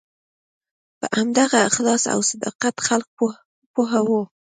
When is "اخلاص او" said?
1.69-2.19